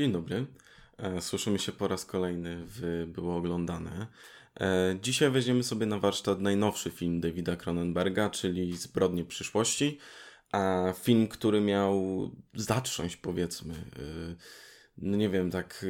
[0.00, 0.46] Dzień dobry.
[0.98, 4.06] E, słyszymy się po raz kolejny w Było Oglądane.
[4.60, 9.98] E, dzisiaj weźmiemy sobie na warsztat najnowszy film Davida Cronenberga, czyli Zbrodnie przyszłości.
[10.52, 14.36] A film, który miał zatrząść, powiedzmy, e,
[14.98, 15.86] no nie wiem, tak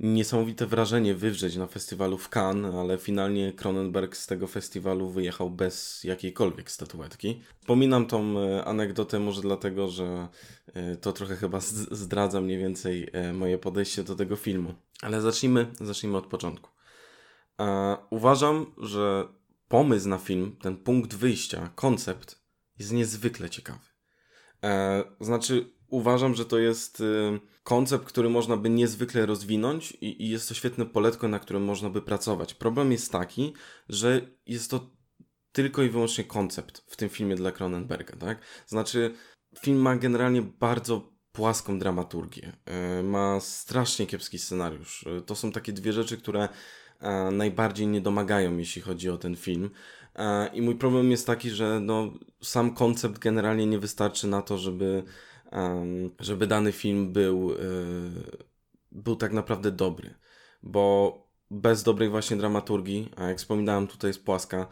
[0.00, 6.04] niesamowite wrażenie wywrzeć na festiwalu w Cannes, ale finalnie Cronenberg z tego festiwalu wyjechał bez
[6.04, 7.42] jakiejkolwiek statuetki.
[7.66, 10.28] Pominam tą e, anegdotę może dlatego, że
[10.66, 14.74] e, to trochę chyba zdradza mniej więcej e, moje podejście do tego filmu.
[15.02, 16.70] Ale zacznijmy, zacznijmy od początku.
[18.10, 19.28] Uważam, że
[19.68, 22.42] pomysł na film, ten punkt wyjścia, koncept
[22.78, 23.86] jest niezwykle ciekawy.
[25.20, 30.48] Znaczy, uważam, że to jest y, koncept, który można by niezwykle rozwinąć i, i, jest
[30.48, 32.54] to świetne poletko, na którym można by pracować.
[32.54, 33.52] Problem jest taki,
[33.88, 34.90] że jest to
[35.52, 38.38] tylko i wyłącznie koncept w tym filmie dla Cronenberga, tak?
[38.66, 39.14] Znaczy,
[39.60, 42.52] film ma generalnie bardzo płaską dramaturgię,
[42.98, 45.02] y, ma strasznie kiepski scenariusz.
[45.02, 46.48] Y, to są takie dwie rzeczy, które
[47.32, 49.70] najbardziej nie domagają, jeśli chodzi o ten film.
[50.52, 52.12] I mój problem jest taki, że no,
[52.42, 55.04] sam koncept generalnie nie wystarczy na to, żeby
[56.20, 57.56] żeby dany film był, e,
[58.92, 60.14] był tak naprawdę dobry.
[60.62, 61.18] Bo
[61.50, 64.66] bez dobrej właśnie dramaturgii, a jak wspominałem, tutaj jest płaska,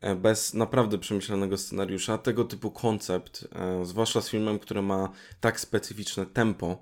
[0.00, 5.60] e, bez naprawdę przemyślanego scenariusza, tego typu koncept, e, zwłaszcza z filmem, który ma tak
[5.60, 6.78] specyficzne tempo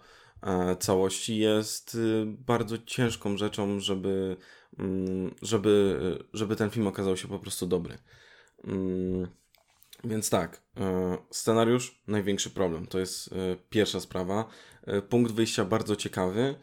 [0.81, 4.37] całości, jest bardzo ciężką rzeczą, żeby,
[4.79, 6.01] mm, żeby,
[6.33, 7.99] żeby ten film okazał się po prostu dobry.
[10.05, 12.87] Więc tak, e, scenariusz największy problem.
[12.87, 14.49] To jest e, pierwsza sprawa.
[14.87, 16.55] E, punkt wyjścia bardzo ciekawy,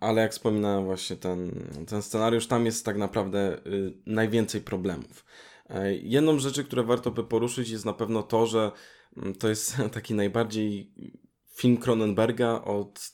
[0.00, 3.60] ale jak wspominałem, właśnie ten, ten scenariusz, tam jest tak naprawdę
[4.06, 5.24] najwięcej problemów.
[6.02, 8.72] Jedną z rzeczy, które warto by poruszyć, jest na pewno to, że
[9.16, 10.92] mm, to jest taki najbardziej
[11.54, 13.10] film Cronenberga od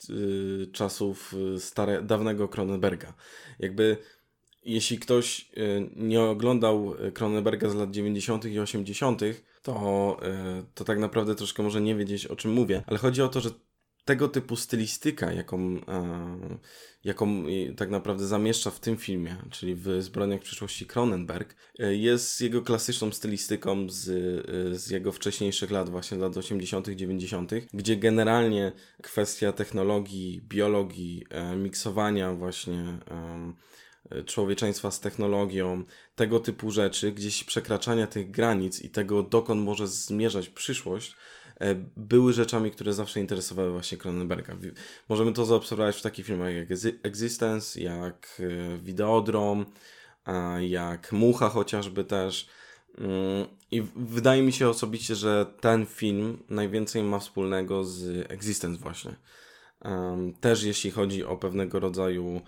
[0.72, 3.14] czasów stare, dawnego Cronenberga.
[3.58, 3.96] Jakby
[4.64, 8.45] jeśli ktoś y, nie oglądał Cronenberga z lat 90.
[8.45, 9.20] i 80.,
[9.62, 10.17] to,
[10.61, 12.83] y, to tak naprawdę troszkę może nie wiedzieć, o czym mówię.
[12.86, 13.51] Ale chodzi o to, że
[14.05, 15.80] tego typu stylistyka, jaką,
[17.05, 17.45] jaką
[17.77, 23.86] tak naprawdę zamieszcza w tym filmie, czyli w Zbrodniach przyszłości Cronenberg, jest jego klasyczną stylistyką
[23.90, 24.05] z,
[24.80, 28.72] z jego wcześniejszych lat, właśnie lat 80., 90., gdzie generalnie
[29.02, 32.98] kwestia technologii, biologii, miksowania właśnie
[34.27, 35.84] człowieczeństwa z technologią,
[36.14, 41.17] tego typu rzeczy, gdzieś przekraczania tych granic i tego, dokąd może zmierzać przyszłość,
[41.61, 44.56] e, były rzeczami, które zawsze interesowały właśnie Cronenberga.
[45.08, 46.68] Możemy to zaobserwować w takich filmach jak
[47.02, 49.67] Existence, jak e, Videodrom,
[50.61, 52.48] jak Mucha chociażby też.
[52.98, 59.17] Mm, I wydaje mi się osobiście, że ten film najwięcej ma wspólnego z Existence właśnie.
[60.40, 62.40] Też jeśli chodzi o pewnego rodzaju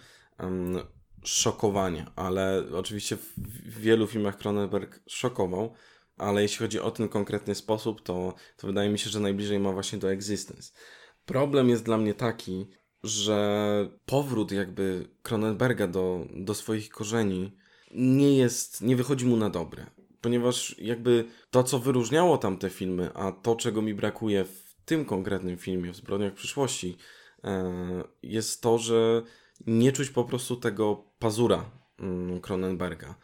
[1.24, 5.74] szokowanie, ale oczywiście w wielu filmach Cronenberg szokował,
[6.18, 9.72] ale jeśli chodzi o ten konkretny sposób, to, to wydaje mi się, że najbliżej ma
[9.72, 10.72] właśnie do Existence.
[11.26, 12.66] Problem jest dla mnie taki,
[13.02, 17.56] że powrót jakby Cronenberga do, do swoich korzeni
[17.94, 19.86] nie jest, nie wychodzi mu na dobre.
[20.20, 25.56] Ponieważ jakby to, co wyróżniało tamte filmy, a to, czego mi brakuje w tym konkretnym
[25.56, 26.96] filmie, w Zbrodniach przyszłości,
[27.44, 29.22] e, jest to, że
[29.66, 33.14] nie czuć po prostu tego pazura mm, Cronenberga,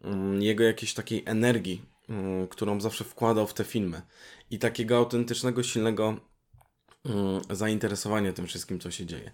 [0.00, 4.02] mm, jego jakiejś takiej energii, mm, którą zawsze wkładał w te filmy
[4.50, 6.16] i takiego autentycznego, silnego
[7.50, 9.32] zainteresowania tym wszystkim, co się dzieje.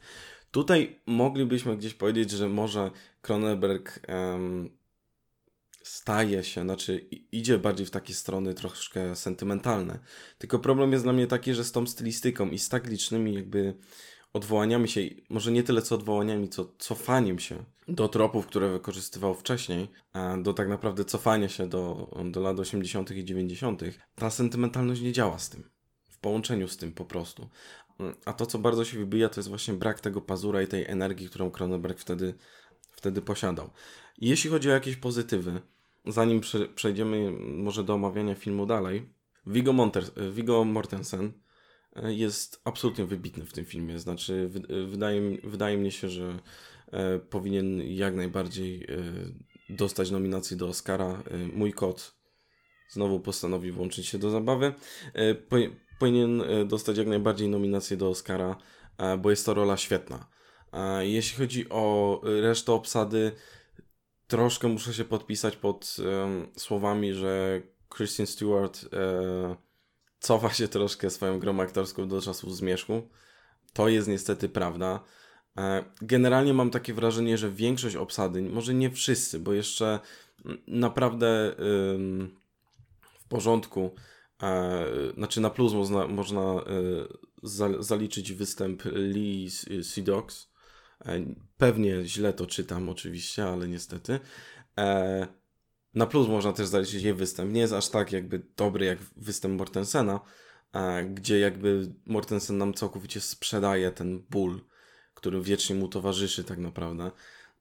[0.51, 2.91] Tutaj moglibyśmy gdzieś powiedzieć, że może
[3.23, 4.01] Cronenberg
[5.83, 6.99] staje się, znaczy
[7.33, 9.99] idzie bardziej w takie strony troszkę sentymentalne.
[10.39, 13.75] Tylko problem jest dla mnie taki, że z tą stylistyką i z tak licznymi jakby
[14.33, 15.01] odwołaniami się,
[15.31, 20.55] może nie tyle co odwołaniami, co cofaniem się do tropów, które wykorzystywał wcześniej, a do
[20.55, 23.11] tak naprawdę cofania się do, do lat 80.
[23.11, 23.83] i 90.,
[24.15, 25.71] ta sentymentalność nie działa z tym.
[26.11, 27.49] W połączeniu z tym po prostu.
[28.25, 31.29] A to, co bardzo się wybija, to jest właśnie brak tego pazura i tej energii,
[31.29, 32.35] którą Cronenberg wtedy,
[32.91, 33.71] wtedy posiadał.
[34.19, 35.61] Jeśli chodzi o jakieś pozytywy,
[36.07, 36.41] zanim
[36.75, 39.09] przejdziemy może do omawiania filmu dalej,
[39.47, 41.33] Viggo, Monter, Viggo Mortensen
[41.97, 43.99] jest absolutnie wybitny w tym filmie.
[43.99, 44.51] Znaczy,
[44.87, 46.39] wydaje, wydaje mi się, że
[46.93, 48.87] e, powinien jak najbardziej e,
[49.69, 51.23] dostać nominację do Oscara.
[51.31, 52.15] E, mój kot
[52.89, 54.75] znowu postanowi włączyć się do zabawy.
[55.99, 58.57] Powinien dostać jak najbardziej nominację do Oscara,
[59.19, 60.29] bo jest to rola świetna.
[61.01, 63.33] Jeśli chodzi o resztę obsady,
[64.27, 65.97] troszkę muszę się podpisać pod
[66.57, 67.63] słowami, że
[67.97, 68.89] Christian Stewart
[70.23, 73.09] cofa się troszkę swoją grą aktorską do czasów zmierzchu.
[73.73, 75.01] to jest niestety prawda.
[75.59, 80.01] E, generalnie mam takie wrażenie, że większość obsady, może nie wszyscy, bo jeszcze
[80.67, 81.55] naprawdę
[83.03, 83.95] w porządku,
[84.43, 84.87] e,
[85.17, 89.51] znaczy na plus można, można e, zaliczyć występ Lee
[89.83, 90.53] Sidox.
[91.57, 94.21] Pewnie źle to czytam oczywiście, ale niestety.
[95.95, 97.53] Na plus można też zaliczyć jej występ.
[97.53, 100.21] Nie jest aż tak jakby dobry jak występ Mortensena,
[101.15, 104.61] gdzie jakby Mortensen nam całkowicie sprzedaje ten ból
[105.23, 107.11] który wiecznie mu towarzyszy tak naprawdę.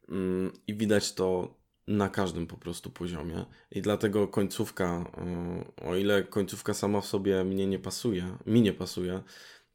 [0.10, 1.56] Mm, I widać to
[1.88, 3.46] na każdym po prostu poziomie.
[3.72, 8.74] I dlatego końcówka, e, o ile końcówka sama w sobie mnie nie pasuje, mi nie
[8.74, 9.24] pasuje,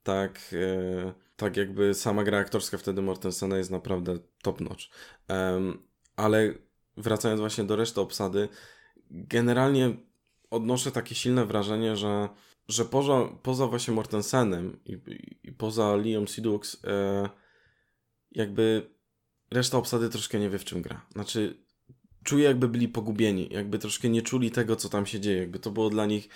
[0.02, 4.84] tak, e, tak jakby sama gra aktorska wtedy Mortensena jest naprawdę top notch.
[6.16, 6.54] Ale
[6.96, 8.48] wracając właśnie do reszty obsady,
[9.10, 9.96] generalnie
[10.50, 12.28] odnoszę takie silne wrażenie, że,
[12.68, 14.98] że poza, poza właśnie Mortensenem i,
[15.42, 17.28] i, poza Liam Sidux, e,
[18.30, 18.90] jakby
[19.50, 21.06] reszta obsady troszkę nie wie w czym gra.
[21.12, 21.66] Znaczy,
[22.24, 25.38] czuję jakby byli pogubieni, jakby troszkę nie czuli tego, co tam się dzieje.
[25.38, 26.28] Jakby to było dla nich,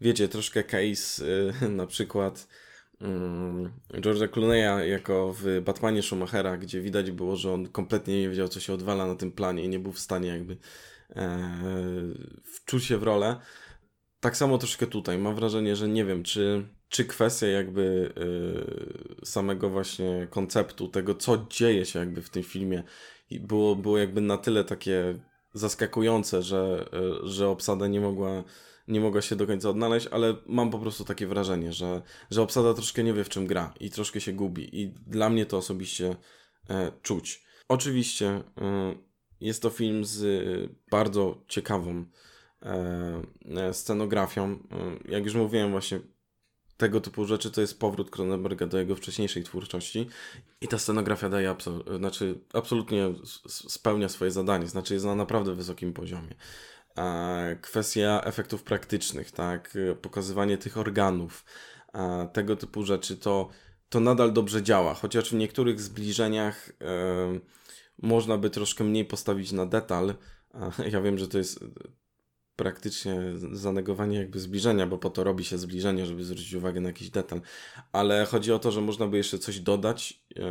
[0.00, 1.26] wiecie, troszkę case
[1.60, 2.48] yy, na przykład
[3.00, 8.48] yy, George'a Clooney'a jako w Batmanie Schumachera, gdzie widać było, że on kompletnie nie wiedział,
[8.48, 10.56] co się odwala na tym planie i nie był w stanie jakby
[11.16, 11.22] yy,
[12.44, 13.36] wczuć się w rolę.
[14.20, 15.18] Tak samo troszkę tutaj.
[15.18, 18.12] Mam wrażenie, że nie wiem, czy czy kwestia jakby
[19.22, 22.82] y, samego właśnie konceptu, tego co dzieje się jakby w tym filmie
[23.30, 25.18] było, było jakby na tyle takie
[25.58, 26.88] zaskakujące, że,
[27.24, 28.44] y, że obsada nie mogła,
[28.88, 32.74] nie mogła się do końca odnaleźć, ale mam po prostu takie wrażenie, że, że obsada
[32.74, 36.16] troszkę nie wie w czym gra i troszkę się gubi i dla mnie to osobiście
[36.70, 37.44] e, czuć.
[37.68, 38.42] Oczywiście e,
[39.40, 42.04] jest to film z bardzo ciekawą
[42.62, 44.58] e, scenografią.
[45.08, 46.00] Jak już mówiłem właśnie
[46.76, 50.08] tego typu rzeczy to jest powrót Cronenberga do jego wcześniejszej twórczości
[50.60, 53.14] i ta scenografia daje absol znaczy, absolutnie
[53.46, 56.34] spełnia swoje zadanie, znaczy jest na naprawdę wysokim poziomie.
[57.60, 61.44] Kwestia efektów praktycznych, tak, pokazywanie tych organów,
[62.32, 63.48] tego typu rzeczy, to,
[63.88, 66.72] to nadal dobrze działa, chociaż w niektórych zbliżeniach
[68.02, 70.14] można by troszkę mniej postawić na detal.
[70.92, 71.64] Ja wiem, że to jest
[72.56, 73.20] praktycznie
[73.52, 77.40] zanegowanie jakby zbliżenia, bo po to robi się zbliżenie, żeby zwrócić uwagę na jakiś detal.
[77.92, 80.42] Ale chodzi o to, że można by jeszcze coś dodać, e,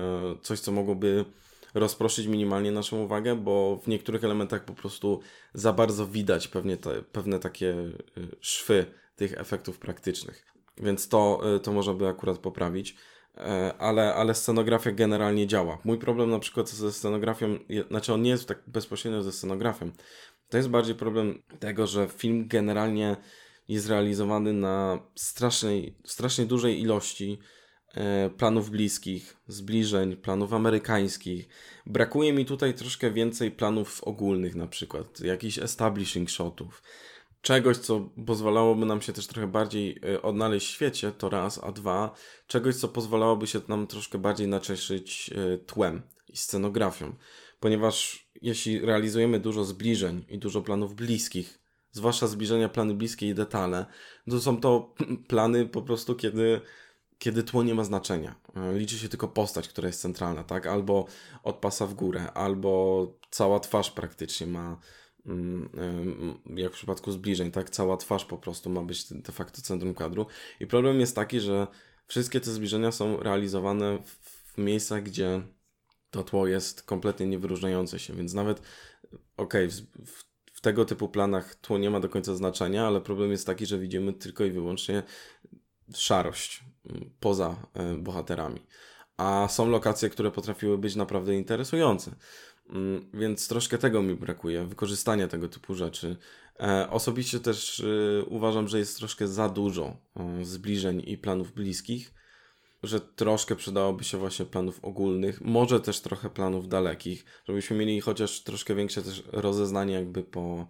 [0.41, 1.25] coś co mogłoby
[1.73, 5.19] rozproszyć minimalnie naszą uwagę, bo w niektórych elementach po prostu
[5.53, 7.91] za bardzo widać pewnie te, pewne takie e,
[8.41, 8.85] szwy
[9.15, 10.45] tych efektów praktycznych.
[10.77, 12.95] Więc to, e, to można by akurat poprawić.
[13.79, 15.77] Ale, ale scenografia generalnie działa.
[15.83, 17.59] Mój problem na przykład ze scenografią,
[17.89, 19.91] znaczy on nie jest tak bezpośrednio ze scenografią,
[20.49, 23.15] to jest bardziej problem tego, że film generalnie
[23.67, 27.39] jest realizowany na strasznej, strasznie dużej ilości
[27.93, 31.47] e, planów bliskich, zbliżeń, planów amerykańskich.
[31.85, 36.83] Brakuje mi tutaj troszkę więcej planów ogólnych, na przykład jakichś establishing shotów.
[37.45, 41.71] Czegoś, co pozwalałoby nam się też trochę bardziej e, odnaleźć w świecie, to raz, a
[41.71, 42.15] dwa,
[42.47, 47.15] czegoś, co pozwalałoby się nam troszkę bardziej naczeszyć e, tłem i scenografią
[47.65, 51.59] ponieważ jeśli realizujemy dużo zbliżeń i dużo planów bliskich,
[51.91, 53.85] zwłaszcza zbliżenia, plany bliskie i detale,
[54.29, 54.93] to są to
[55.27, 56.61] plany po prostu, kiedy,
[57.17, 58.35] kiedy tło nie ma znaczenia.
[58.73, 60.67] Liczy się tylko postać, która jest centralna, tak?
[60.67, 61.05] Albo
[61.43, 64.79] od pasa w górę, albo cała twarz praktycznie ma,
[66.55, 67.69] jak w przypadku zbliżeń, tak?
[67.69, 70.25] Cała twarz po prostu ma być de facto centrum kadru.
[70.59, 71.67] I problem jest taki, że
[72.07, 75.41] wszystkie te zbliżenia są realizowane w miejscach, gdzie
[76.11, 78.61] to tło jest kompletnie niewyróżniające się, więc nawet
[79.37, 83.31] okej, okay, w, w, tego typu planach tło nie ma do końca znaczenia, ale problem
[83.31, 85.03] jest taki, że widzimy tylko i wyłącznie
[85.93, 88.61] szarość mm, poza e, bohaterami.
[89.17, 92.15] A są lokacje, które potrafiły być naprawdę interesujące.
[92.69, 96.17] Mm, więc troszkę tego mi brakuje, wykorzystania tego typu rzeczy.
[96.59, 99.97] E, osobiście też e, uważam, że jest troszkę za dużo
[100.43, 102.15] zbliżeń i planów bliskich
[102.87, 108.43] że troszkę przydałoby się właśnie planów ogólnych, może też trochę planów dalekich, żebyśmy mieli chociaż
[108.43, 110.67] troszkę większe też rozeznanie jakby po,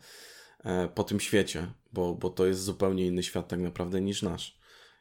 [0.64, 4.58] e, po tym świecie, bo, bo to jest zupełnie inny świat tak naprawdę niż nasz.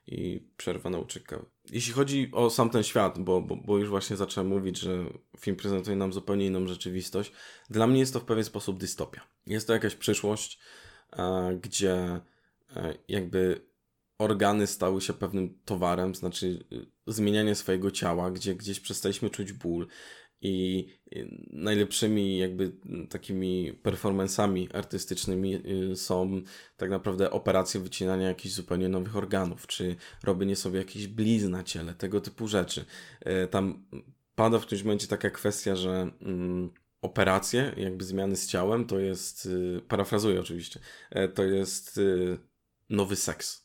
[0.07, 1.47] I przerwa nauczyka.
[1.71, 5.05] Jeśli chodzi o sam ten świat, bo, bo, bo już właśnie zacząłem mówić, że
[5.39, 7.33] film prezentuje nam zupełnie inną rzeczywistość,
[7.71, 9.21] dla mnie jest to w pewien sposób dystopia.
[9.47, 10.59] Jest to jakaś przyszłość,
[11.13, 12.21] e, gdzie
[12.77, 13.61] e, jakby
[14.19, 19.87] organy stały się pewnym towarem, znaczy y, zmienianie swojego ciała, gdzie gdzieś przestaliśmy czuć ból
[20.41, 20.87] i
[21.51, 22.73] najlepszymi jakby
[23.11, 25.55] takimi performansami artystycznymi
[25.93, 26.43] y, są
[26.77, 31.95] tak naprawdę operacje wycinania jakichś zupełnie nowych organów, czy robienie sobie jakichś blizn na ciele,
[31.95, 32.85] tego typu rzeczy.
[33.45, 33.87] Y, tam
[34.35, 36.71] pada w którymś momencie taka kwestia, że mm,
[37.03, 40.81] operacje, jakby zmiany z ciałem, to jest, y, parafrazuję oczywiście,
[41.35, 42.01] to jest
[42.91, 43.65] nowy seks.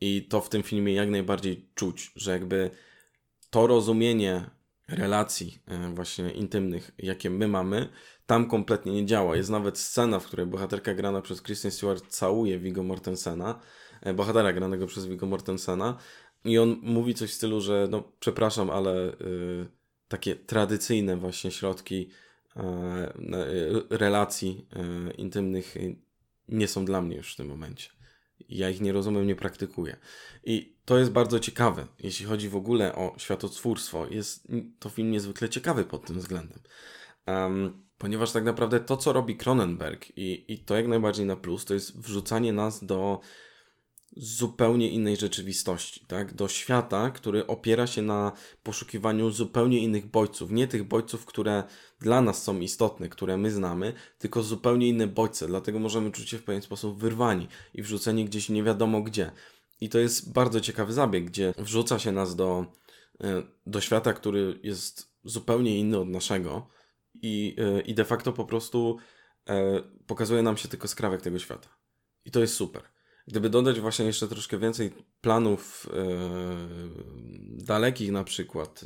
[0.00, 2.70] I to w tym filmie jak najbardziej czuć, że jakby
[3.50, 4.50] to rozumienie
[4.90, 7.88] relacji e, właśnie intymnych, jakie my mamy,
[8.26, 9.36] tam kompletnie nie działa.
[9.36, 13.60] Jest nawet scena, w której bohaterka grana przez Kristen Stewart całuje Viggo Mortensena,
[14.00, 15.96] e, bohatera granego przez Viggo Mortensena
[16.44, 19.66] i on mówi coś w stylu, że no przepraszam, ale y,
[20.08, 22.10] takie tradycyjne właśnie środki
[23.90, 24.66] relacji
[25.18, 25.74] intymnych
[26.48, 27.90] nie są dla mnie już w tym momencie.
[28.48, 29.96] Ja ich nie rozumiem, nie praktykuję.
[30.44, 34.06] I to jest bardzo ciekawe, jeśli chodzi w ogóle o światotwórstwo.
[34.06, 36.58] Jest to film niezwykle ciekawy pod tym względem.
[37.26, 41.64] Um, ponieważ tak naprawdę to, co robi Cronenberg i, i to jak najbardziej na plus,
[41.64, 43.20] to jest wrzucanie nas do
[44.16, 46.34] zupełnie innej rzeczywistości, tak?
[46.34, 50.50] Do świata, który opiera się na poszukiwaniu zupełnie innych bodźców.
[50.50, 51.64] Nie tych bodźców, które
[52.00, 55.46] dla nas są istotne, które my znamy, tylko zupełnie inne bodźce.
[55.46, 59.30] Dlatego możemy czuć się w pewien sposób wyrwani i wrzuceni gdzieś nie wiadomo gdzie.
[59.80, 62.66] I to jest bardzo ciekawy zabieg, gdzie wrzuca się nas do,
[63.20, 66.68] e, do świata, który jest zupełnie inny od naszego
[67.22, 68.96] i, e, i de facto po prostu
[69.48, 71.68] e, pokazuje nam się tylko skrawek tego świata.
[72.24, 72.82] I to jest super.
[73.30, 75.86] Gdyby dodać właśnie jeszcze troszkę więcej planów
[77.48, 78.84] dalekich na przykład,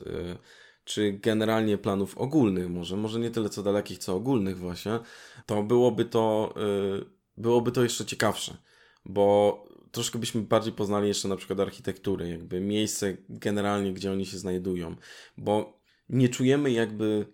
[0.84, 4.98] czy generalnie planów ogólnych może, może nie tyle co dalekich, co ogólnych właśnie,
[5.46, 6.54] to byłoby to,
[7.36, 8.56] byłoby to jeszcze ciekawsze,
[9.04, 14.38] bo troszkę byśmy bardziej poznali jeszcze na przykład architektury, jakby miejsce generalnie, gdzie oni się
[14.38, 14.96] znajdują,
[15.38, 17.26] bo nie czujemy jakby,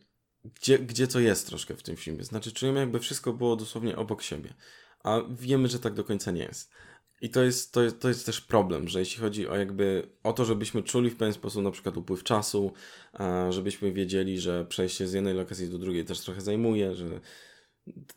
[0.54, 2.24] gdzie, gdzie co jest troszkę w tym filmie.
[2.24, 4.54] Znaczy, czujemy jakby wszystko było dosłownie obok siebie,
[5.04, 6.70] a wiemy, że tak do końca nie jest.
[7.20, 10.32] I to jest, to, jest, to jest też problem, że jeśli chodzi o jakby o
[10.32, 12.72] to, żebyśmy czuli w pewien sposób na przykład upływ czasu,
[13.50, 17.20] żebyśmy wiedzieli, że przejście z jednej lokacji do drugiej też trochę zajmuje, że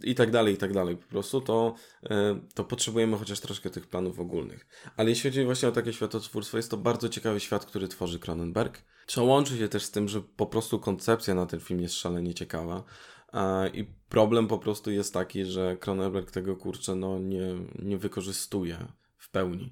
[0.03, 0.97] i tak dalej, i tak dalej.
[0.97, 4.67] Po prostu to, e, to potrzebujemy chociaż troszkę tych planów ogólnych.
[4.97, 8.81] Ale jeśli chodzi właśnie o takie światotwórstwo, jest to bardzo ciekawy świat, który tworzy Cronenberg.
[9.07, 12.33] Co łączy się też z tym, że po prostu koncepcja na ten film jest szalenie
[12.33, 12.83] ciekawa.
[13.73, 18.87] I problem po prostu jest taki, że Cronenberg tego kurczę no, nie, nie wykorzystuje
[19.17, 19.71] w pełni.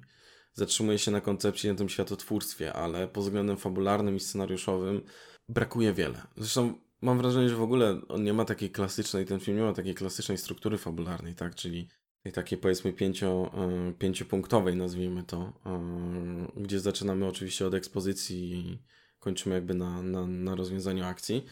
[0.54, 5.02] Zatrzymuje się na koncepcji, na tym światotwórstwie, ale pod względem fabularnym i scenariuszowym
[5.48, 6.22] brakuje wiele.
[6.36, 9.72] Zresztą mam wrażenie, że w ogóle on nie ma takiej klasycznej, ten film nie ma
[9.72, 11.54] takiej klasycznej struktury fabularnej, tak?
[11.54, 11.88] Czyli
[12.32, 18.78] takiej powiedzmy pięcio, e, pięciopunktowej, nazwijmy to, e, gdzie zaczynamy oczywiście od ekspozycji i
[19.18, 21.44] kończymy jakby na, na, na rozwiązaniu akcji.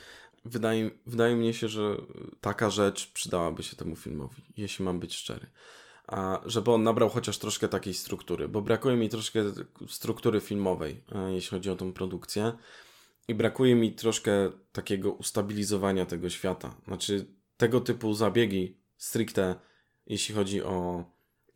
[0.44, 1.96] Wydaje, wydaje mi się, że
[2.40, 5.46] taka rzecz przydałaby się temu filmowi, jeśli mam być szczery.
[6.06, 9.40] A żeby on nabrał chociaż troszkę takiej struktury, bo brakuje mi troszkę
[9.88, 12.52] struktury filmowej, e, jeśli chodzi o tą produkcję.
[13.28, 16.74] I brakuje mi troszkę takiego ustabilizowania tego świata.
[16.86, 19.54] Znaczy, tego typu zabiegi stricte,
[20.06, 21.04] jeśli chodzi o,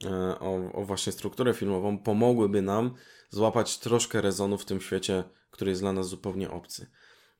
[0.04, 2.94] e, o, o właśnie strukturę filmową, pomogłyby nam
[3.30, 6.90] złapać troszkę rezonu w tym świecie, który jest dla nas zupełnie obcy.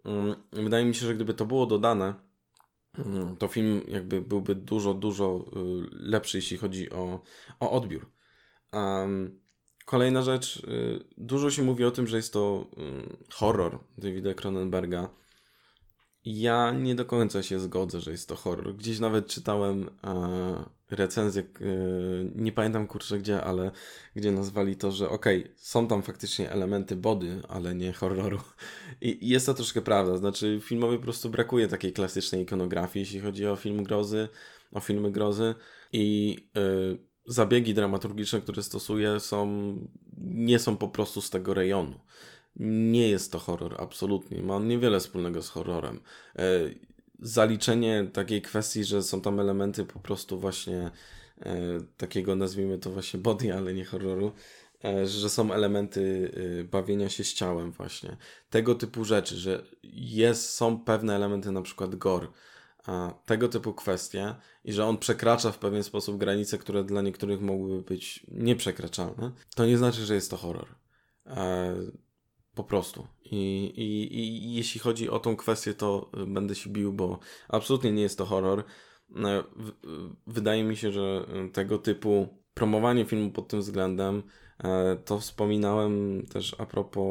[0.04, 2.14] Mm, wydaje mi się, że gdyby to było dodane,
[2.98, 7.20] mm, to film jakby byłby dużo, dużo y, lepszy, jeśli chodzi o,
[7.60, 8.10] o odbiór.
[9.84, 15.08] Kolejna rzecz, y, dużo się mówi o tym, że jest to y, horror Davida Cronenberga.
[16.24, 18.76] Ja nie do końca się zgodzę, że jest to horror.
[18.76, 21.66] Gdzieś nawet czytałem e, recenzję, e,
[22.34, 23.70] nie pamiętam kurczę gdzie, ale
[24.16, 28.38] gdzie nazwali to, że okej, okay, są tam faktycznie elementy body, ale nie horroru.
[29.00, 30.16] I, I, jest to troszkę prawda.
[30.16, 34.28] Znaczy, filmowi po prostu brakuje takiej klasycznej ikonografii, jeśli chodzi o film grozy,
[34.72, 35.54] o filmy grozy.
[35.92, 36.60] I e,
[37.26, 39.48] zabiegi dramaturgiczne, które stosuje, są,
[40.18, 42.00] nie są po prostu z tego rejonu.
[42.56, 44.42] Nie jest to horror, absolutnie.
[44.42, 46.00] Ma niewiele wspólnego z horrorem.
[46.36, 46.42] E,
[47.18, 50.90] zaliczenie takiej kwestii, że są tam elementy po prostu właśnie
[51.40, 51.56] e,
[51.96, 54.32] takiego, nazwijmy to właśnie body, ale nie horroru,
[54.84, 56.30] e, że są elementy
[56.70, 58.16] bawienia się z ciałem właśnie.
[58.50, 62.26] Tego typu rzeczy, że jest, są pewne elementy na przykład gore,
[63.26, 64.34] tego typu kwestie
[64.64, 69.66] i że on przekracza w pewien sposób granice, które dla niektórych mogłyby być nieprzekraczalne, to
[69.66, 70.68] nie znaczy, że jest to horror.
[72.54, 73.06] Po prostu.
[73.24, 77.18] I, i, I jeśli chodzi o tą kwestię, to będę się bił, bo
[77.48, 78.64] absolutnie nie jest to horror.
[79.16, 79.44] E,
[80.26, 84.22] wydaje mi się, że tego typu promowanie filmu pod tym względem
[84.58, 87.04] E, to wspominałem też a propos,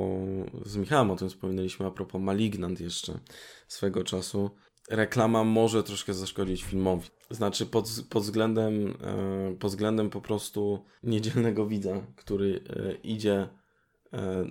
[0.65, 3.19] z Michałem o tym wspominaliśmy, a propos Malignant jeszcze
[3.67, 4.51] swego czasu.
[4.89, 7.09] Reklama może troszkę zaszkodzić filmowi.
[7.29, 13.49] Znaczy pod, pod, względem, e, pod względem po prostu niedzielnego widza, który e, idzie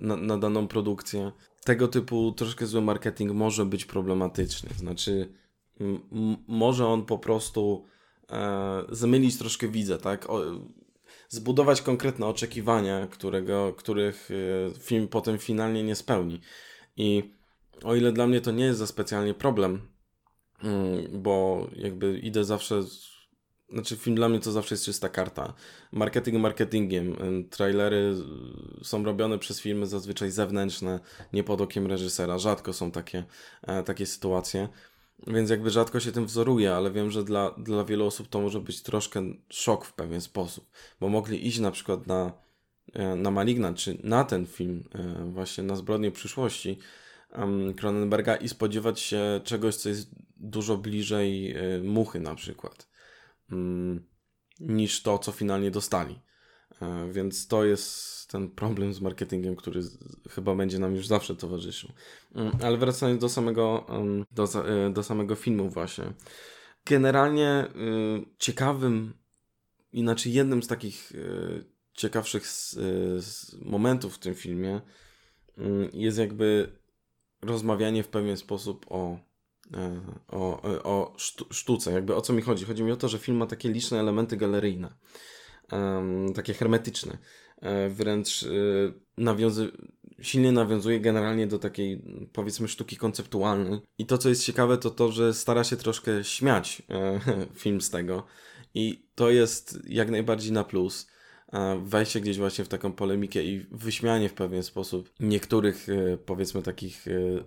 [0.01, 1.31] na, na daną produkcję.
[1.63, 4.69] Tego typu troszkę zły marketing może być problematyczny.
[4.77, 5.33] Znaczy
[6.47, 7.85] może on po prostu
[8.29, 10.29] e, zamylić troszkę widza, tak?
[10.29, 10.41] O,
[11.29, 16.41] zbudować konkretne oczekiwania, którego, których e, film potem finalnie nie spełni.
[16.97, 17.33] I
[17.83, 19.81] o ile dla mnie to nie jest za specjalnie problem,
[20.63, 22.83] mm, bo jakby idę zawsze.
[23.69, 25.53] Znaczy, film dla mnie to zawsze jest czysta karta.
[25.91, 27.15] Marketing marketingiem.
[27.49, 28.15] Trailery
[28.83, 30.99] są robione przez firmy zazwyczaj zewnętrzne,
[31.33, 32.37] nie pod okiem reżysera.
[32.37, 33.23] Rzadko są takie,
[33.61, 34.69] e, takie sytuacje.
[35.27, 38.59] Więc jakby rzadko się tym wzoruję, ale wiem, że dla, dla wielu osób to może
[38.59, 42.33] być troszkę szok w pewien sposób, bo mogli iść na przykład na,
[42.93, 46.79] e, na Malignant, czy na ten film, e, właśnie na Zbrodnie przyszłości
[47.77, 52.87] Cronenberga i spodziewać się czegoś, co jest dużo bliżej muchy na przykład,
[54.59, 56.19] niż to, co finalnie dostali.
[57.11, 59.81] Więc to jest ten problem z marketingem, który
[60.29, 61.89] chyba będzie nam już zawsze towarzyszył.
[62.35, 63.85] Mm, ale wracając do samego,
[64.31, 66.13] do, e, do samego filmu właśnie.
[66.85, 69.13] Generalnie y, ciekawym,
[69.93, 72.43] inaczej jednym z takich y, ciekawszych
[73.61, 74.81] momentów w tym filmie
[75.57, 76.79] mm, jest jakby
[77.41, 79.19] rozmawianie w pewien sposób o, e,
[80.27, 81.15] o, o
[81.51, 81.91] sztuce.
[81.91, 82.65] Jakby o co mi chodzi?
[82.65, 84.93] Chodzi mi o to, że film ma takie liczne elementy galeryjne,
[86.35, 87.17] takie hermetyczne
[87.63, 88.47] E, wręcz e,
[89.17, 89.71] nawiązy
[90.21, 92.03] silnie nawiązuje generalnie do takiej,
[92.33, 93.79] powiedzmy, sztuki konceptualnej.
[93.97, 97.19] I to, co jest ciekawe, to to, że stara się troszkę śmiać e,
[97.61, 98.25] film z tego.
[98.73, 101.07] I to jest jak najbardziej na plus.
[101.83, 105.87] Wejście gdzieś właśnie w taką polemikę i wyśmianie w pewien sposób niektórych,
[106.25, 107.05] powiedzmy, takich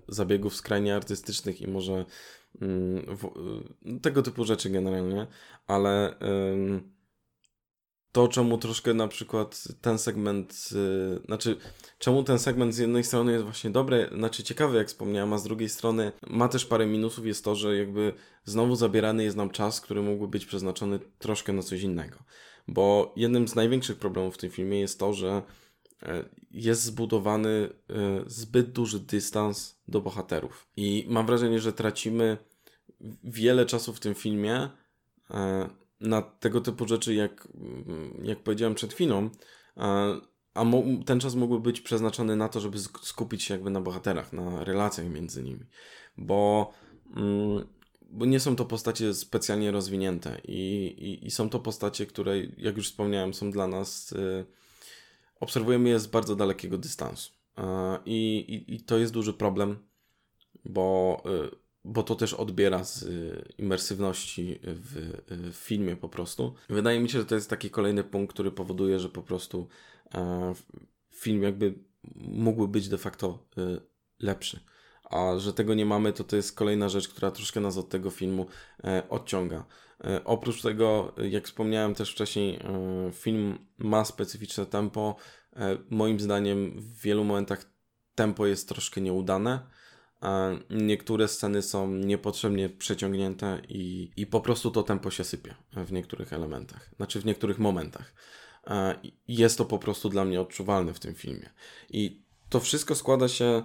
[0.09, 2.05] zabiegów skrajnie artystycznych i może
[2.61, 3.07] mm,
[4.03, 5.27] tego typu rzeczy generalnie,
[5.67, 6.15] ale
[8.17, 10.69] to, czemu troszkę na przykład ten segment,
[11.25, 11.57] znaczy,
[11.99, 15.45] czemu ten segment z jednej strony jest właśnie dobry, znaczy ciekawy, jak wspomniałem, a z
[15.45, 18.13] drugiej strony ma też parę minusów, jest to, że jakby
[18.45, 22.17] znowu zabierany jest nam czas, który mógłby być przeznaczony troszkę na coś innego.
[22.69, 25.43] Bo jednym z największych problemów w tym filmie jest to, że
[26.03, 27.71] e, jest zbudowany e,
[28.27, 30.67] zbyt duży dystans do bohaterów.
[30.77, 32.39] I mam wrażenie, że tracimy
[33.25, 34.69] wiele czasu w tym filmie
[35.31, 35.69] e,
[36.01, 37.49] na tego typu rzeczy, jak,
[38.23, 39.31] jak powiedziałem przed chwilą,
[40.55, 40.65] a
[41.07, 45.07] ten czas mógłby być przeznaczony na to, żeby skupić się jakby na bohaterach, na relacjach
[45.07, 45.65] między nimi,
[46.17, 46.73] bo,
[47.17, 47.67] mm,
[48.11, 52.77] bo nie są to postacie specjalnie rozwinięte i, i, i, są to postacie, które, jak
[52.77, 54.45] już wspomniałem, są dla nas, y,
[55.41, 57.33] obserwujemy je z bardzo dalekiego dystansu.
[58.05, 59.79] I, i, i to jest duży problem,
[60.65, 66.55] bo y, bo to też odbiera z y, imersywności w, y, w, filmie po prostu.
[66.69, 69.69] Wydaje mi się, że to jest taki kolejny punkt, który powoduje, że po prostu
[70.15, 70.55] e,
[71.11, 71.75] film jakby
[72.15, 73.81] mógłby być de facto e,
[74.19, 74.61] lepszy.
[75.11, 78.11] A że tego nie mamy, to to jest kolejna rzecz, która troszkę nas od tego
[78.11, 78.47] filmu
[78.85, 79.65] e, odciąga.
[80.05, 85.17] E, oprócz tego, jak wspomniałem też wcześniej, e, film ma specyficzne tempo.
[85.57, 87.65] E, moim zdaniem w wielu momentach
[88.15, 89.77] tempo jest troszkę nieudane
[90.71, 96.33] Niektóre sceny są niepotrzebnie przeciągnięte i, i po prostu to tempo się sypie w niektórych
[96.33, 98.15] elementach, znaczy w niektórych momentach.
[99.29, 101.51] Jest to po prostu dla mnie odczuwalne w tym filmie.
[101.91, 103.63] I to wszystko składa się.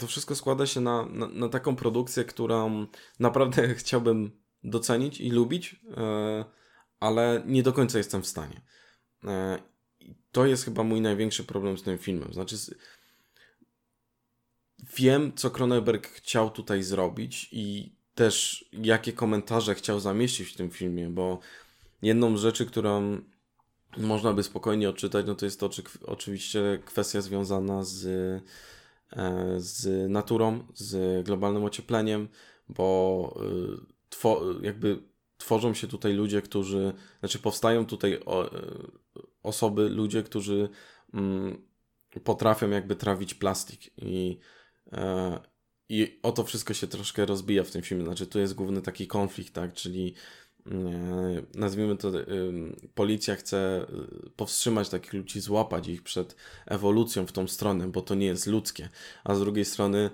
[0.00, 2.86] To wszystko składa się na, na, na, taką produkcję, którą
[3.20, 4.30] naprawdę chciałbym
[4.64, 6.44] docenić i lubić, e,
[7.00, 8.60] ale nie do końca jestem w stanie.
[9.24, 9.58] E,
[10.32, 12.32] to jest chyba mój największy problem z tym filmem.
[12.32, 12.56] Znaczy,
[14.96, 21.08] wiem, co Cronenberg chciał tutaj zrobić i też jakie komentarze chciał zamieścić w tym filmie,
[21.08, 21.38] bo
[22.02, 23.20] jedną z rzeczy, którą
[23.96, 28.42] można by spokojnie odczytać, no to jest to czy, oczywiście kwestia związana z,
[29.56, 32.28] z naturą, z globalnym ociepleniem,
[32.68, 35.02] bo e, two, jakby
[35.36, 38.20] tworzą się tutaj ludzie, którzy, znaczy powstają tutaj e,
[39.42, 40.68] osoby, ludzie, którzy
[41.14, 41.66] mm,
[42.24, 44.38] potrafią jakby trawić plastik i
[44.92, 45.40] E,
[45.88, 48.04] I o to wszystko się troszkę rozbija w tym filmie.
[48.04, 49.74] Znaczy, tu jest główny taki konflikt, tak?
[49.74, 50.45] Czyli e,
[51.54, 52.12] nazwijmy to,
[52.94, 53.86] policja chce e,
[54.36, 58.88] powstrzymać takich ludzi, złapać ich przed ewolucją w tą stronę, bo to nie jest ludzkie.
[59.24, 60.10] A z drugiej strony,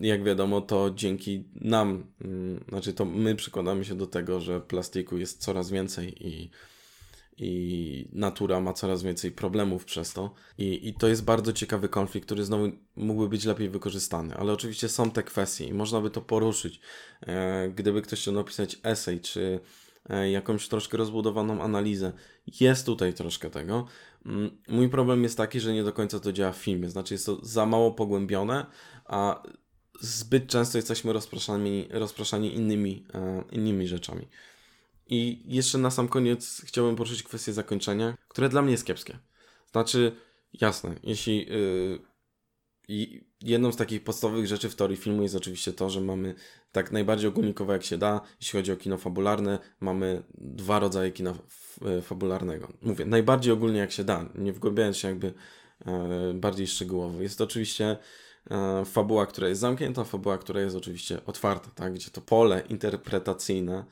[0.00, 5.18] jak wiadomo, to dzięki nam, mm, znaczy to my przykładamy się do tego, że plastiku
[5.18, 6.50] jest coraz więcej i,
[7.38, 10.34] i natura ma coraz więcej problemów przez to.
[10.58, 14.34] I, I to jest bardzo ciekawy konflikt, który znowu mógłby być lepiej wykorzystany.
[14.34, 16.80] Ale oczywiście są te kwestie i można by to poruszyć.
[17.20, 22.12] E, gdyby ktoś chciał napisać esej, czy e, jakąś troszkę rozbudowaną analizę.
[22.60, 23.86] Jest tutaj troszkę tego.
[24.26, 26.90] Mm, mój problem jest taki, że nie do końca to działa w filmie.
[26.90, 28.66] Znaczy jest to za mało pogłębione,
[29.04, 29.42] a
[30.00, 34.28] zbyt często jesteśmy rozpraszani, rozpraszani innymi, e, innymi rzeczami.
[35.06, 39.18] I jeszcze na sam koniec chciałbym poruszyć kwestię zakończenia, które dla mnie jest kiepskie.
[39.72, 40.12] Znaczy,
[40.60, 42.00] jasne, jeśli yy,
[43.42, 46.34] jedną z takich podstawowych rzeczy w teorii filmu jest oczywiście to, że mamy
[46.72, 51.34] tak najbardziej ogólnikowo jak się da, jeśli chodzi o kino fabularne, mamy dwa rodzaje kina
[52.02, 52.72] fabularnego.
[52.82, 55.34] Mówię, najbardziej ogólnie jak się da, nie wgłębiając się jakby
[55.86, 57.22] yy, bardziej szczegółowo.
[57.22, 57.96] Jest to oczywiście
[58.50, 61.94] yy, fabuła, która jest zamknięta, fabuła, która jest oczywiście otwarta, tak?
[61.94, 63.84] gdzie to pole interpretacyjne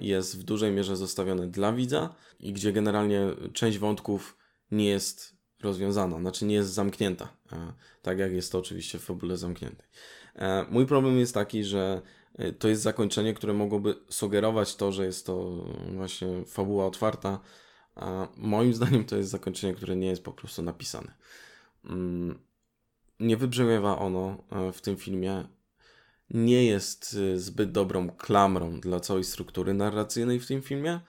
[0.00, 4.36] jest w dużej mierze zostawione dla widza i gdzie generalnie część wątków
[4.70, 7.28] nie jest rozwiązana, znaczy nie jest zamknięta,
[8.02, 9.86] tak jak jest to oczywiście w fabule zamkniętej.
[10.36, 12.02] E, mój problem jest taki, że
[12.38, 17.40] e, to jest zakończenie, które mogłoby sugerować to, że jest to właśnie fabuła otwarta,
[17.94, 21.14] a moim zdaniem to jest zakończenie, które nie jest po prostu napisane.
[21.84, 22.38] Mm,
[23.20, 25.44] nie wybrzmiewa ono e, w tym filmie
[26.30, 31.00] nie jest zbyt dobrą klamrą dla całej struktury narracyjnej w tym filmie.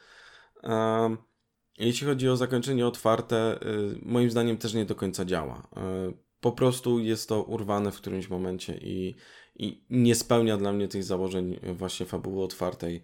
[1.78, 5.68] Jeśli chodzi o zakończenie otwarte, y, moim zdaniem też nie do końca działa.
[6.10, 9.16] Y, po prostu jest to urwane w którymś momencie i,
[9.56, 13.02] i nie spełnia dla mnie tych założeń właśnie fabuły otwartej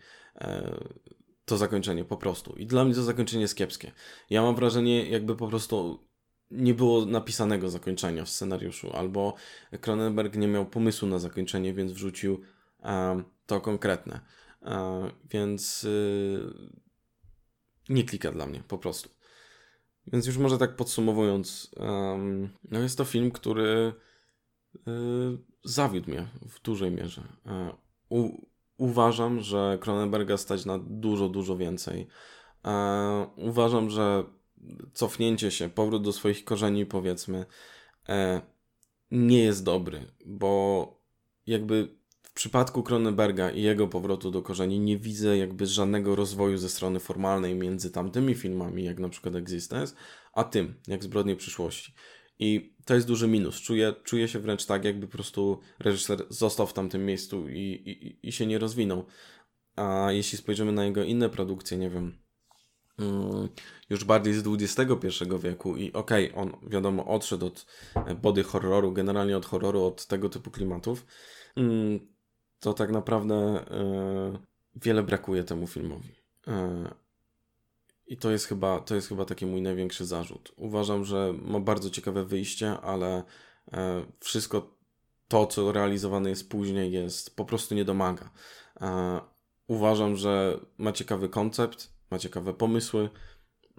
[1.46, 2.54] to zakończenie po prostu.
[2.54, 3.92] I dla mnie to zakończenie jest kiepskie.
[4.30, 6.08] Ja mam wrażenie, jakby po prostu
[6.52, 9.34] nie było napisanego zakończenia w scenariuszu, albo
[9.82, 12.42] Cronenberg nie miał pomysłu na zakończenie, więc wrzucił
[12.84, 14.20] um, to konkretne.
[14.62, 16.54] Um, więc y,
[17.90, 19.10] nie klika dla mnie, po prostu.
[20.08, 23.94] Więc już może tak podsumowując, um, no jest to film, który
[24.76, 24.82] y,
[25.64, 27.24] zawiódł mnie w dużej mierze.
[27.46, 27.74] E,
[28.10, 28.30] u,
[28.78, 32.08] uważam, że Cronenberga stać na dużo, dużo więcej.
[32.66, 34.24] E, uważam, że
[34.94, 37.46] cofnięcie się, powrót do swoich korzeni, powiedzmy,
[38.10, 38.42] e,
[39.12, 40.94] nie jest dobry, bo
[41.48, 41.98] jakby
[42.28, 47.00] w przypadku Cronenberga i jego powrotu do korzeni nie widzę jakby żadnego rozwoju ze strony
[47.00, 49.96] formalnej między tamtymi filmami, jak na przykład Existence,
[50.34, 51.94] a tym, jak Zbrodnie przyszłości.
[52.40, 53.62] I to jest duży minus.
[53.62, 58.28] Czuję, czuję się wręcz tak, jakby po prostu reżyser został w tamtym miejscu i, i,
[58.28, 59.06] i się nie rozwinął.
[59.76, 62.18] A jeśli spojrzymy na jego inne produkcje, nie wiem,
[63.00, 63.50] Mm,
[63.90, 65.08] już bardziej z XXI
[65.44, 70.06] wieku i okej, okay, on wiadomo odszedł od e, body horroru, generalnie od horroru, od
[70.06, 71.06] tego typu klimatów,
[71.56, 72.00] mm,
[72.60, 74.40] to tak naprawdę e,
[74.76, 76.16] wiele brakuje temu filmowi.
[76.48, 76.88] E,
[78.08, 80.52] I to jest, chyba, to jest chyba taki mój największy zarzut.
[80.56, 83.24] Uważam, że ma bardzo ciekawe wyjście, ale
[84.20, 84.78] wszystko
[85.28, 88.30] to, co realizowane jest później, jest po prostu nie domaga.
[89.68, 93.10] Uważam, że ma ciekawy koncept, ma ciekawe pomysły,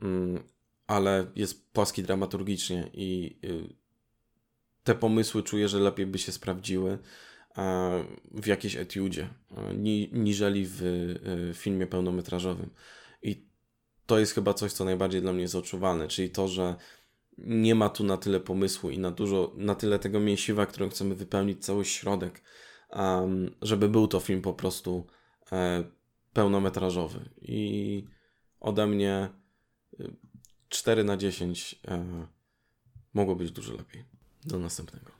[0.02, 0.42] mm,
[0.86, 3.74] ale jest płaski dramaturgicznie i y,
[4.84, 6.98] te pomysły czuję, że lepiej by się sprawdziły
[8.30, 9.28] w jakiejś etiudzie,
[10.12, 12.70] niżeli w y, filmie pełnometrażowym.
[13.22, 13.46] I
[14.06, 16.76] to jest chyba coś, co najbardziej dla mnie jest odczuwalne, czyli to, że
[17.38, 21.14] nie ma tu na tyle pomysłu i na dużo, na tyle tego mięsiwa, którym chcemy
[21.14, 22.42] wypełnić cały środek,
[23.62, 25.06] żeby był to film po prostu
[25.52, 25.84] e,
[26.32, 27.30] pełnometrażowy.
[27.42, 28.04] I
[28.60, 29.28] ode mnie
[30.68, 32.26] 4 y, na 10 e,
[33.14, 34.04] mogło być dużo lepiej.
[34.44, 35.17] Do następnego.